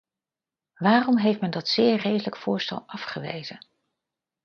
Waarom 0.73 1.17
heeft 1.17 1.41
men 1.41 1.51
dat 1.51 1.67
zeer 1.67 1.95
redelijk 1.95 2.37
voorstel 2.37 2.83
afgewezen? 2.85 3.65